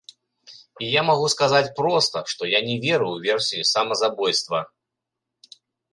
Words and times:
І 0.85 0.87
я 0.93 1.01
магу 1.09 1.27
сказаць 1.33 1.73
проста, 1.81 2.17
што 2.35 2.49
я 2.53 2.59
не 2.69 2.75
веру 2.85 3.07
ў 3.11 3.17
версію 3.33 3.63
самазабойства. 3.73 4.67